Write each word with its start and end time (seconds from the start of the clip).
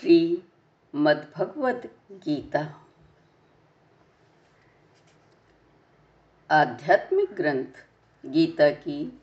श्री 0.00 0.42
मद्भगवद 0.94 1.88
गीता। 2.12 2.88
आध्यात्मिक 6.50 7.32
ग्रंथ, 7.32 7.86
गीता 8.26 8.70
की 8.70 9.20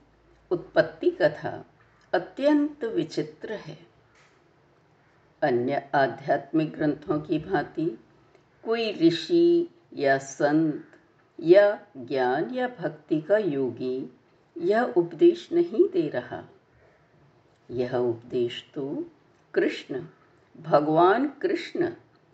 उत्पत्ति 0.52 1.12
कथा 1.12 1.66
अत्यंत 2.14 2.84
विचित्र 2.84 3.54
है। 3.54 3.78
अन्य 5.42 5.90
आध्यात्मिक 5.96 6.72
ग्रंथों 6.72 7.22
की 7.22 7.40
भांति 7.40 8.00
कोई 8.64 8.94
ऋषि 8.94 9.70
या 9.94 10.18
संत 10.18 10.88
या 11.40 11.86
ज्ञान 11.98 12.54
या 12.54 12.68
भक्ति 12.68 13.22
का 13.22 13.38
योगी 13.38 14.20
यह 14.58 14.84
उपदेश 14.84 15.52
नहीं 15.52 15.90
दे 15.90 16.10
रहा। 16.10 16.44
यह 17.72 17.96
उपदेश 17.96 18.72
तो 18.74 19.06
कृष्ण 19.54 20.06
भगवान 20.58 21.28
कृष्ण 21.28 21.92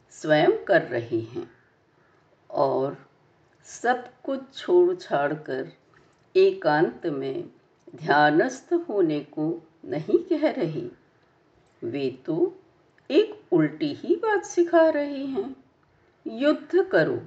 स्वयं 0.10 0.66
कर 0.66 0.82
रहे 0.82 1.20
हैं 1.20 1.52
और 2.50 2.98
सब 3.64 4.22
कुछ 4.24 4.40
छोड़ 4.58 4.96
छाड़ 4.96 5.34
कर 5.34 5.74
एकांत 6.36 7.06
में 7.06 7.50
ध्यानस्थ 7.96 8.74
होने 8.74 9.20
को 9.20 9.68
नहीं 9.86 10.18
कह 10.20 10.50
रहे। 10.50 10.90
वे 11.84 12.20
तो 12.26 12.60
एक 13.12 13.42
उल्टी 13.52 13.94
ही 13.94 14.16
बात 14.16 14.46
सिखा 14.46 14.90
रहे 14.90 15.26
हैं। 15.26 15.56
युद्ध 16.28 16.90
करो, 16.92 17.22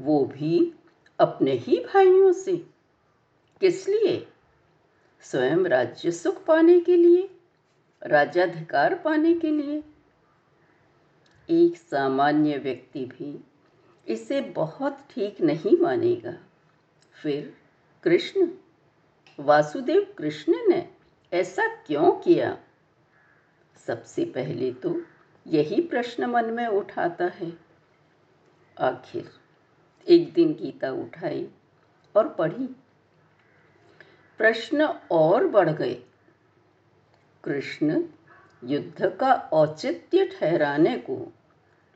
वो 0.00 0.24
भी 0.24 0.74
अपने 1.18 1.52
ही 1.52 1.76
भाइयों 1.76 2.32
से। 2.32 2.56
किस 3.60 3.88
लिए? 3.88 4.26
स्वयं 5.20 5.64
राज्य 5.64 6.10
सुख 6.10 6.44
पाने 6.44 6.80
के 6.80 6.96
लिए 6.96 7.30
राजाधिकार 8.02 8.94
पाने 8.94 9.34
के 9.34 9.50
लिए। 9.50 9.82
एक 11.52 11.76
सामान्य 11.76 12.58
व्यक्ति 12.58 13.04
भी 13.04 13.44
इसे 14.08 14.40
बहुत 14.40 14.98
ठीक 15.10 15.40
नहीं 15.40 15.78
मानेगा। 15.78 16.36
फिर 17.22 17.56
कृष्ण, 18.02 18.48
वासुदेव 19.40 20.14
कृष्ण 20.18 20.68
ने 20.68 20.88
ऐसा 21.32 21.66
क्यों 21.66 22.12
किया? 22.12 22.58
सबसे 23.86 24.24
पहले 24.24 24.72
तो 24.72 25.00
यही 25.46 25.80
प्रश्न 25.82 26.26
मन 26.26 26.44
में 26.44 26.66
उठाता 26.66 27.24
है। 27.24 27.52
आखिर 28.80 29.30
एक 30.08 30.32
दिन 30.32 30.52
गीता 30.54 30.90
उठाई 30.92 31.48
और 32.16 32.28
पढ़ी। 32.28 32.66
प्रश्न 34.38 34.84
और 35.10 35.46
बढ़ 35.48 35.70
गए। 35.70 36.02
कृष्ण 37.44 38.04
युद्ध 38.64 39.16
का 39.20 39.32
औचित्य 39.32 40.26
ठहराने 40.26 40.98
को 40.98 41.32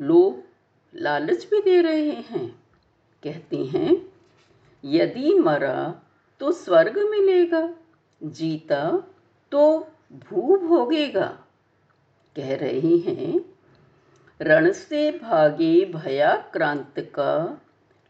लोग 0.01 0.43
लालच 0.95 1.45
भी 1.45 1.61
दे 1.63 1.81
रहे 1.83 2.11
हैं। 2.11 2.49
कहते 3.23 3.65
हैं, 3.65 4.13
यदि 4.85 5.35
मरा 5.35 6.03
तो 6.41 6.53
स्वर्ग 6.53 6.99
मिलेगा, 6.99 7.75
जीता 8.23 8.83
तो 9.53 9.89
भू 10.13 10.57
भोगेगा। 10.57 11.27
कह 12.37 12.55
रहे 12.57 12.97
हैं, 12.97 13.41
रण 14.41 14.73
से 14.73 15.11
भागे 15.13 15.85
भयाक्रांत 15.85 16.95
का 16.99 17.61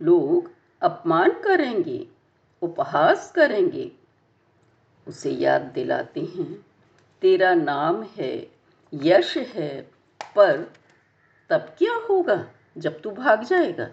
लोग 0.03 0.51
अपमान 0.83 1.31
करेंगे, 1.31 2.07
उपहास 2.63 3.33
करेंगे। 3.33 3.93
उसे 5.09 5.31
याद 5.31 5.63
दिलाते 5.63 6.21
हैं, 6.21 6.67
तेरा 7.23 7.55
नाम 7.55 8.03
है, 8.03 8.51
यश 8.95 9.37
है, 9.37 9.91
पर 10.37 10.73
तब 11.51 11.75
क्या 11.79 11.95
होगा 12.09 12.45
जब 12.77 13.01
तू 13.01 13.11
भाग 13.13 13.45
जाएगा? 13.45 13.89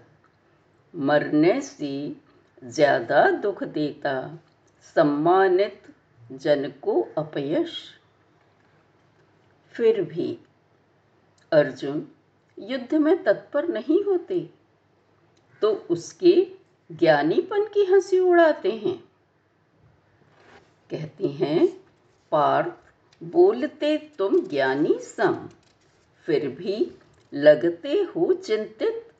मरने 0.94 1.60
से 1.62 2.16
ज़्यादा 2.62 3.30
दुख 3.32 3.64
देता, 3.66 4.14
सम्मानित 4.96 5.82
जन 6.32 6.72
को 6.82 7.02
अपयश। 7.18 7.78
फिर 9.76 10.02
भी 10.04 10.38
अर्जुन 11.52 12.08
युद्ध 12.58 12.94
में 12.96 13.24
तत्पर 13.24 13.68
नहीं 13.68 14.04
होते 14.04 14.40
तो 15.62 15.72
उसके 15.90 16.36
ज्ञानीपन 16.90 17.64
की 17.66 17.84
हँसी 17.86 18.20
उड़ाते 18.20 18.72
हैं। 18.74 18.98
कहते 20.90 21.28
हैं, 21.30 21.68
पार्थ, 22.32 22.74
बोलते 23.22 23.98
तुम 24.18 24.40
ज्ञानी 24.48 24.98
सम। 25.02 25.48
फिर 26.28 26.48
भी 26.50 26.76
लगते 27.34 27.90
हो 27.90 28.34
चिंतित? 28.34 29.12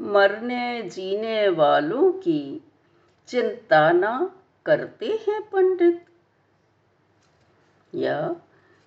मरने 0.00 0.82
जीने 0.82 1.48
वालों 1.48 2.12
की 2.12 2.60
चिंता 3.26 3.92
ना 3.92 4.36
करते 4.66 5.06
हैं 5.06 5.42
पंडित। 5.42 6.06
या 7.94 8.36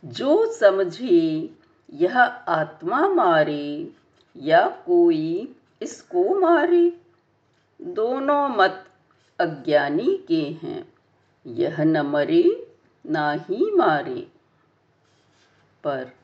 जो 0.05 0.53
समझे 0.53 1.49
यह 1.93 2.19
आत्मा 2.47 3.09
मारे 3.09 3.91
या 4.37 4.67
कोई 4.85 5.55
इसको 5.81 6.39
मारे। 6.39 6.97
दोनों 7.81 8.49
मत 8.49 8.85
अज्ञानी 9.39 10.25
के 10.27 10.41
हैं, 10.63 10.93
यह 11.47 11.83
न 11.83 12.01
मरे 12.01 12.75
ना 13.05 13.31
ही 13.31 13.71
मारे। 13.71 14.27
पर 15.83 16.20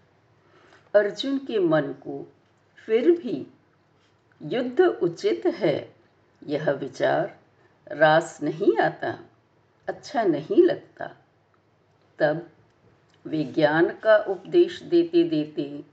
अर्जुन 0.97 1.37
के 1.37 1.59
मन 1.59 1.81
को 1.81 2.33
फिर 2.85 3.11
भी 3.11 3.47
युद्ध 4.41 4.81
उचित 4.81 5.45
है? 5.45 5.95
यह 6.41 6.71
विचार 6.71 7.39
रास 7.91 8.39
नहीं 8.43 8.77
आता 8.77 9.19
अच्छा 9.87 10.23
नहीं 10.23 10.63
लगता। 10.63 11.15
तब 12.19 12.49
वे 13.25 13.43
ज्ञान 13.43 13.89
का 13.89 14.17
उपदेश 14.17 14.81
देते 14.83 15.23
देते 15.23 15.83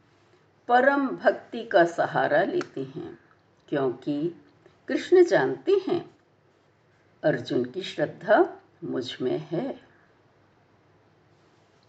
परम 0.68 1.08
भक्ति 1.08 1.64
का 1.64 1.84
सहारा 1.84 2.42
लेते 2.42 2.82
हैं, 2.84 3.18
क्योंकि 3.68 4.16
कृष्ण 4.88 5.24
जानते 5.24 5.72
हैं 5.88 6.00
अर्जुन 7.22 7.64
की 7.64 7.82
श्रद्धा 7.82 8.38
मुझमें 8.84 9.38
है। 9.38 9.80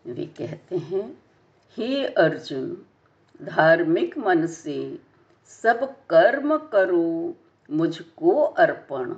वे 0.05 0.25
कहते 0.25 0.77
हैं, 0.77 1.07
हे 1.77 2.05
अर्जुन 2.05 2.85
धार्मिक 3.41 4.17
मन 4.17 4.45
से 4.45 4.99
सब 5.45 6.05
कर्म 6.09 6.57
करो, 6.57 7.35
मुझको 7.71 8.41
अर्पण। 8.41 9.15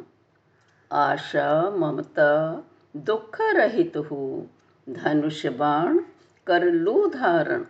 आशा, 0.92 1.70
ममता, 1.70 2.64
दुख 2.98 3.38
रहित 3.42 3.98
हो, 3.98 4.48
धनुष 4.90 5.46
बाण 5.46 6.00
कर 6.48 6.64
लो 6.64 7.08
धारण। 7.08 7.66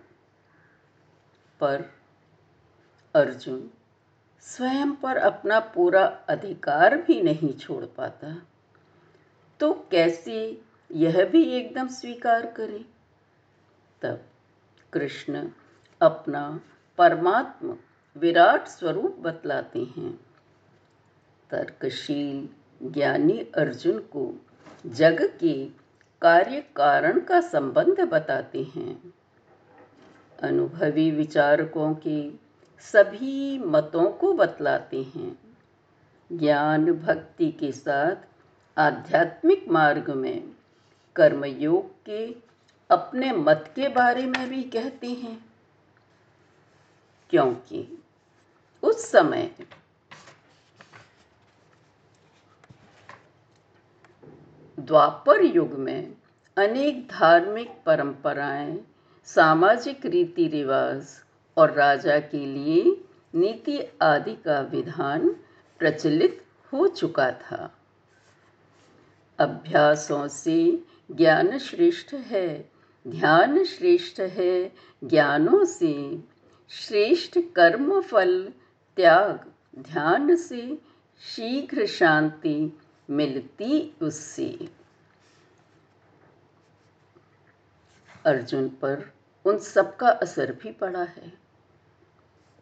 पर 1.59 1.85
अर्जुन 3.15 3.69
स्वयं 4.41 4.95
पर 4.95 5.17
अपना 5.17 5.59
पूरा 5.59 6.05
अधिकार 6.05 6.97
भी 6.97 7.21
नहीं 7.21 7.53
छोड़ 7.53 7.85
पाता। 7.85 8.41
तो 9.59 9.73
कैसे 9.73 10.61
यह 10.91 11.25
भी 11.25 11.43
एकदम 11.43 11.87
स्वीकार 11.87 12.45
करे? 12.45 12.85
तब 14.01 14.21
कृष्ण 14.93 15.49
अपना 16.01 16.59
परमात्मा 16.97 17.75
विराट 18.17 18.67
स्वरूप 18.67 19.17
बतलाते 19.19 19.79
हैं। 19.79 20.19
तर्कशील 21.49 22.49
ज्ञानी 22.91 23.37
अर्जुन 23.39 23.99
को 23.99 24.41
जग 24.85 25.37
के 25.39 25.65
कार्य 26.21 26.61
कारण 26.75 27.19
का 27.19 27.41
संबंध 27.41 28.01
बताते 28.01 28.63
हैं। 28.63 29.13
अनुभवी 30.43 31.11
विचारकों 31.11 31.95
के 31.95 32.31
सभी 32.79 33.59
मतों 33.59 34.09
को 34.09 34.33
बतलाते 34.33 35.03
हैं। 35.03 35.39
ज्ञान 36.31 36.85
भक्ति 36.85 37.51
के 37.51 37.71
साथ 37.71 38.15
आध्यात्मिक 38.77 39.69
मार्ग 39.69 40.09
में 40.09 40.49
कर्मयोग 41.15 42.05
के 42.05 42.35
अपने 42.89 43.31
मत 43.31 43.71
के 43.75 43.87
बारे 43.87 44.25
में 44.25 44.49
भी 44.49 44.63
कहते 44.63 45.07
हैं। 45.07 45.46
क्योंकि 47.29 48.03
उस 48.83 49.11
समय 49.11 49.51
द्वापर 54.79 55.43
युग 55.43 55.73
में 55.73 56.15
अनेक 56.57 57.07
धार्मिक 57.07 57.71
परंपराएँ, 57.85 58.79
सामाजिक 59.25 60.05
रीति 60.05 60.47
रिवाज 60.47 61.07
और 61.57 61.71
राजा 61.71 62.19
के 62.19 62.45
लिए 62.45 63.03
नीति 63.35 63.79
आदि 64.01 64.35
का 64.35 64.59
विधान 64.61 65.29
प्रचलित 65.79 66.45
हो 66.73 66.87
चुका 66.87 67.31
था। 67.31 67.77
अभ्यासों 69.39 70.27
से 70.27 70.83
ज्ञान 71.11 71.57
श्रेष्ठ 71.57 72.13
है, 72.13 72.71
ध्यान 73.07 73.63
श्रेष्ठ 73.63 74.19
है, 74.19 74.73
ज्ञानों 75.03 75.65
से 75.65 76.23
श्रेष्ठ 76.69 77.39
कर्म 77.55 78.01
फल 78.01 78.53
त्याग, 78.95 79.51
ध्यान 79.79 80.35
से 80.35 80.81
शीघ्र 81.21 81.85
शांति 81.85 82.77
मिलती 83.09 83.95
उससे। 84.01 84.69
अर्जुन 88.25 88.69
पर 88.69 89.13
उन 89.45 89.57
सब 89.57 89.95
का 89.95 90.09
असर 90.09 90.51
भी 90.51 90.71
पड़ा 90.71 91.03
है। 91.03 91.33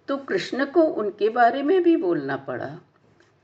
तो 0.07 0.17
कृष्ण 0.17 0.65
को 0.65 0.83
उनके 0.83 1.29
बारे 1.29 1.63
में 1.63 1.83
भी 1.83 1.95
बोलना 1.95 2.37
पड़ा, 2.37 2.79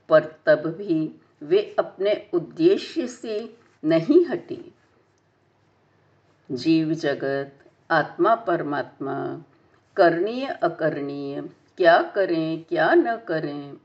पर 0.08 0.24
तब 0.46 0.66
भी 0.66 1.20
वे 1.42 1.76
अपने 1.78 2.30
उद्देश्य 2.32 3.06
से 3.06 3.56
नहीं 3.84 4.26
हटे। 4.26 4.72
जीव 6.52 6.94
जगत, 6.94 7.70
आत्मा 7.90 8.34
परमात्मा 8.34 9.44
करणीय 9.96 10.46
अकरणीय 10.46 11.42
क्या 11.76 12.02
करें, 12.02 12.64
क्या 12.64 12.94
न 12.94 13.16
करें? 13.16 13.76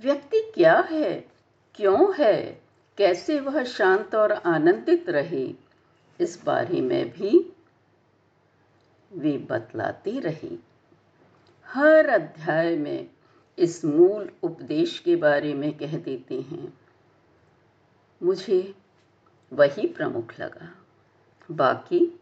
व्यक्ति 0.00 0.52
क्या 0.54 0.80
है? 0.80 1.28
क्यों 1.74 2.14
है? 2.14 2.62
कैसे 2.98 3.40
वह 3.40 3.64
शांत 3.64 4.14
और 4.14 4.32
आनंदित 4.32 5.10
रहे? 5.10 5.54
इस 6.20 6.42
बारे 6.44 6.80
में 6.80 7.10
भी 7.10 7.52
वे 9.12 9.38
बतलाती 9.38 10.20
रही। 10.20 10.58
हर 11.66 12.08
अध्याय 12.08 12.76
में 12.76 13.10
इस 13.58 13.84
मूल 13.84 14.30
उपदेश 14.42 14.98
के 14.98 15.16
बारे 15.16 15.54
में 15.54 15.78
कह 15.78 15.98
देते 15.98 16.40
हैं। 16.40 16.78
मुझे 18.22 18.74
वही 19.52 19.86
प्रमुख 19.86 20.40
लगा। 20.40 20.74
बाकी 21.50 22.20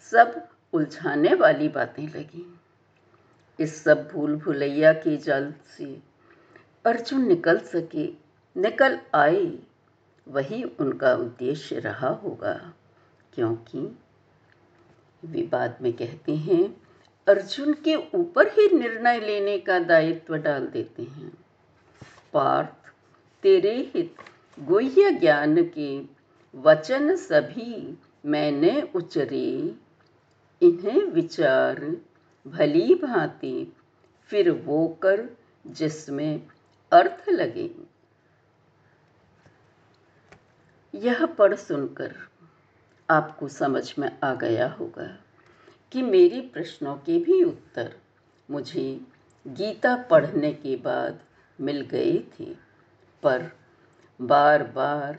सब 0.00 0.48
उलझाने 0.72 1.34
वाली 1.34 1.68
बातें 1.68 2.08
लगी। 2.08 2.60
इस 3.60 3.84
सब 3.84 4.08
भूल 4.08 4.36
भुलैया 4.36 4.92
के 4.92 5.16
जल 5.16 5.54
से। 5.78 6.02
अर्जुन 6.86 7.28
निकल 7.28 7.58
सके, 7.58 8.06
निकल 8.60 8.98
आए, 9.14 9.58
वही 10.28 10.64
उनका 10.64 11.14
उद्देश्य 11.14 11.78
रहा 11.78 12.08
होगा। 12.08 12.74
क्योंकि 13.34 13.98
विवाद 15.24 15.78
में 15.82 15.92
कहते 15.92 16.36
हैं, 16.36 16.82
अर्जुन 17.28 17.72
के 17.72 17.94
ऊपर 18.14 18.46
ही 18.46 18.78
निर्णय 18.78 19.20
लेने 19.20 19.58
का 19.58 19.78
दायित्व 19.78 20.36
डाल 20.36 20.66
देते 20.66 21.02
हैं। 21.02 21.32
पार्थ, 22.32 22.92
तेरे 23.42 23.92
हित, 23.94 24.16
गुह्य 24.60 25.10
ज्ञान 25.10 25.70
के 25.78 26.02
वचन 26.54 27.16
सभी 27.16 27.98
मैंने 28.26 28.88
उचरे। 28.94 29.74
इन्हें 30.62 31.02
विचार 31.02 31.96
भली 32.48 32.94
भांति 32.94 33.72
फिर 34.30 34.50
वो 34.50 34.86
कर 35.02 35.28
जिसमें 35.66 36.42
अर्थ 36.92 37.28
लगे। 37.28 37.70
यह 40.94 41.24
पढ़ 41.26 41.54
सुनकर 41.54 42.14
आपको 43.08 43.48
समझ 43.48 43.94
में 43.98 44.10
आ 44.24 44.34
गया 44.34 44.68
होगा 44.70 45.06
कि 45.92 46.02
मेरे 46.02 46.40
प्रश्नों 46.52 46.94
के 46.96 47.18
भी 47.18 47.42
उत्तर 47.44 47.94
मुझे 48.48 49.00
गीता 49.46 49.94
पढ़ने 50.10 50.52
के 50.52 50.76
बाद 50.76 51.20
मिल 51.58 51.80
गए 51.80 52.16
थे, 52.34 52.54
पर 53.22 53.50
बार 54.20 54.62
बार 54.64 55.18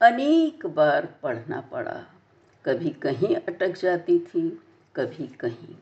अनेक 0.00 0.66
बार 0.66 1.06
पढ़ना 1.22 1.60
पड़ा। 1.60 2.00
कभी 2.64 2.90
कहीं 2.90 3.34
अटक 3.36 3.76
जाती 3.76 4.18
थी, 4.18 4.48
कभी 4.96 5.26
कहीं 5.26 5.74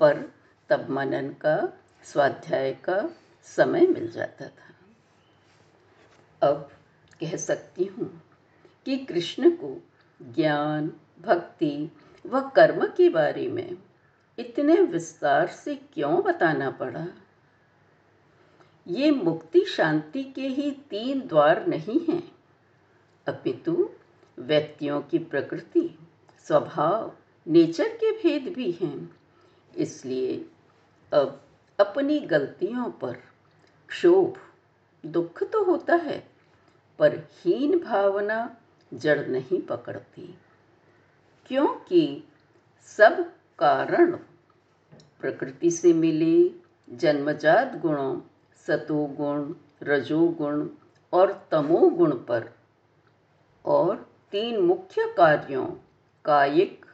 पर 0.00 0.32
तब 0.68 0.90
मनन 0.90 1.28
का, 1.28 1.80
स्वाध्याय 2.04 2.72
का 2.72 3.10
समय 3.42 3.80
मिल 3.80 4.10
जाता 4.10 4.46
था। 4.46 4.74
अब 6.48 6.70
कह 7.20 7.36
सकती 7.36 7.84
हूँ 7.84 8.22
कि 8.84 8.96
कृष्ण 8.96 9.50
को 9.50 9.82
ज्ञान, 10.22 10.92
भक्ति 11.20 11.92
व 12.26 12.40
कर्म 12.40 12.86
के 12.86 13.08
बारे 13.08 13.48
में 13.48 13.76
इतने 14.38 14.74
विस्तार 14.74 15.46
से 15.48 15.74
क्यों 15.74 16.22
बताना 16.22 16.70
पड़ा? 16.70 17.06
ये 18.88 19.10
मुक्ति 19.10 19.60
शांति 19.60 20.24
के 20.24 20.48
ही 20.48 20.70
तीन 20.70 21.20
द्वार 21.20 21.66
नहीं 21.66 22.00
हैं। 22.00 22.32
अपितु 23.28 23.90
व्यक्तियों 24.38 25.02
की 25.02 25.18
प्रकृति, 25.18 25.98
स्वभाव, 26.46 27.16
नेचर 27.46 27.88
के 27.88 28.12
भेद 28.12 28.54
भी 28.54 28.70
हैं। 28.72 29.23
इसलिए 29.78 30.36
अब 31.12 31.40
अपनी 31.78 32.18
गलतियों 32.20 32.90
पर 32.90 33.12
क्षोभ, 33.88 34.36
दुख 35.04 35.42
तो 35.42 35.62
होता 35.64 35.94
है, 35.94 36.18
पर 36.98 37.16
हीन 37.34 37.78
भावना 37.78 38.56
जड़ 38.92 39.26
नहीं 39.26 39.60
पकड़ती, 39.60 40.34
क्योंकि 41.46 42.24
सब 42.88 43.20
कारण 43.58 44.16
प्रकृति 45.20 45.70
से 45.70 45.92
मिले 45.92 46.50
जन्मजात 46.88 47.76
गुणों, 47.76 48.20
सतोगुण, 48.66 49.54
रजोगुण 49.82 50.68
और 51.12 51.32
तमोगुण 51.50 52.12
पर, 52.12 52.50
और 53.64 53.96
तीन 54.32 54.60
मुख्य 54.60 55.14
कार्यों, 55.16 55.66
कायिक, 56.24 56.86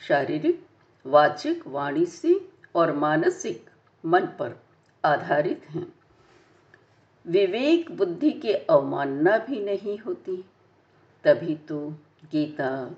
शारीरिक 0.00 0.66
वाचिक 1.06 1.66
वाणी 1.66 2.06
से 2.06 2.48
और 2.74 2.92
मानसिक 2.92 3.70
मन 4.04 4.26
पर 4.26 4.62
आधारित 5.04 5.66
हैं। 5.70 5.92
विवेक 7.26 7.96
बुद्धि 7.96 8.30
के 8.30 8.52
अवमानना 8.54 9.38
भी 9.38 9.64
नहीं 9.64 9.98
होती। 9.98 10.44
तभी 11.24 11.56
तो 11.56 11.90
गीता, 12.32 12.90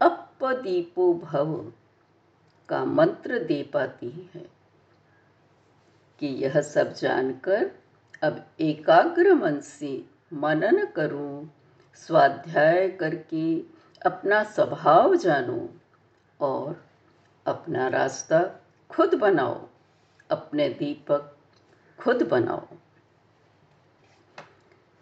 अपदीपो 0.00 1.14
भव 1.14 1.72
का 2.68 2.84
मंत्र 2.84 3.38
दे 3.38 3.62
पाती 3.62 4.30
है 4.34 4.50
कि 6.18 6.26
यह 6.26 6.60
सब 6.60 6.92
जानकर 6.92 7.70
अब 8.22 8.46
एकाग्र 8.60 9.34
मन 9.34 9.60
से 9.60 10.04
मनन 10.32 10.86
करो, 10.86 11.48
स्वाध्याय 11.94 12.88
करके 12.88 13.60
अपना 14.06 14.42
स्वभाव 14.42 15.14
जानो 15.16 15.68
और 16.40 16.87
अपना 17.48 17.88
रास्ता 17.88 18.66
खुद 18.90 19.14
बनाओ, 19.14 19.68
अपने 20.30 20.68
दीपक 20.68 21.36
खुद 22.00 22.22
बनाओ। 22.22 22.66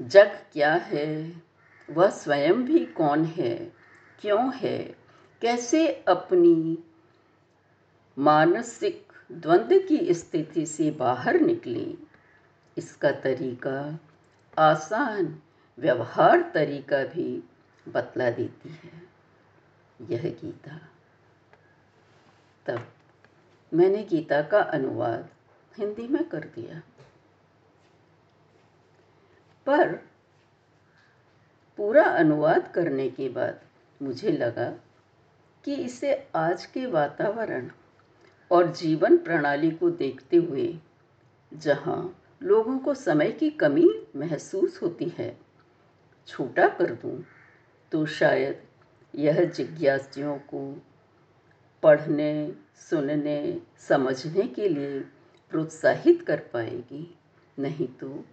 जग 0.02 0.40
क्या 0.52 0.74
है? 0.74 1.42
वह 1.90 2.10
स्वयं 2.10 2.62
भी 2.62 2.86
कौन 2.86 3.24
है? 3.24 3.72
क्यों 4.20 4.54
है? 4.54 4.96
कैसे 5.42 5.88
अपनी 5.88 6.78
मानसिक 8.18 9.12
द्वंद्व 9.32 9.78
की 9.78 10.14
स्थिति 10.14 10.66
से 10.66 10.90
बाहर 10.90 11.40
निकले? 11.40 11.94
इसका 12.78 13.10
तरीका 13.10 13.98
आसान 14.58 15.42
व्यवहार 15.78 16.50
तरीका 16.54 17.04
भी 17.04 17.42
बतला 17.88 18.30
देती 18.30 18.68
है। 18.68 19.02
यह 20.10 20.22
गीता। 20.22 20.88
तब 22.66 22.86
मैंने 23.74 24.02
गीता 24.02 24.42
का 24.42 24.60
अनुवाद 24.60 25.28
हिंदी 25.78 26.08
में 26.08 26.24
कर 26.28 26.44
दिया। 26.54 26.82
पर 29.66 29.92
पूरा 31.78 32.04
अनुवाद 32.04 32.72
करने 32.72 33.08
के 33.10 33.28
बाद 33.28 33.60
मुझे 34.02 34.30
लगा 34.30 34.70
कि 35.64 35.74
इसे 35.74 36.28
आज 36.34 36.66
के 36.66 36.86
वातावरण 36.86 37.70
और 38.50 38.72
जीवन 38.72 39.16
प्रणाली 39.16 39.70
को 39.70 39.90
देखते 39.90 40.36
हुए, 40.36 40.78
जहाँ 41.52 42.22
लोगों 42.42 42.78
को 42.78 42.94
समय 42.94 43.32
की 43.32 43.50
कमी 43.50 43.88
महसूस 44.16 44.82
होती 44.82 45.08
है, 45.08 45.36
छोटा 46.26 46.68
कर 46.68 46.94
दूँ 46.94 47.24
तो 47.92 48.06
शायद 48.06 48.62
यह 49.14 49.44
जिज्ञासियों 49.44 50.38
को 50.38 50.82
पढ़ने, 51.86 52.56
सुनने, 52.90 53.62
समझने 53.78 54.48
के 54.48 54.68
लिए 54.68 55.00
प्रोत्साहित 55.50 56.26
कर 56.26 56.40
पाएगी। 56.40 57.18
नहीं 57.58 57.88
तो 57.88 58.24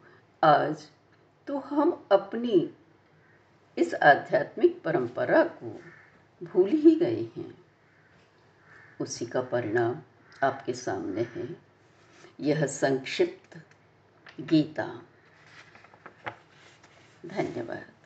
आज 0.43 0.89
तो 1.47 1.57
हम 1.57 2.07
अपनी 2.11 2.73
इस 3.77 3.93
आध्यात्मिक 3.93 4.81
परंपरा 4.81 5.43
को 5.43 5.79
भूल 6.43 6.69
ही 6.69 6.95
गए 6.95 7.27
हैं। 7.37 7.57
उसी 9.01 9.25
का 9.25 9.41
परिणाम 9.41 10.01
आपके 10.43 10.73
सामने 10.73 11.21
है। 11.21 11.55
यह 12.39 12.65
संक्षिप्त 12.65 13.61
गीता। 14.39 15.01
धन्यवाद। 17.25 18.02